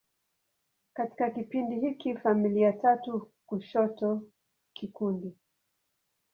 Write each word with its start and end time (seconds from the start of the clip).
Katika 0.93 1.31
kipindi 1.31 1.79
hiki, 1.79 2.17
familia 2.17 2.73
tatu 2.73 3.31
kushoto 3.45 4.21
kikundi. 4.73 5.35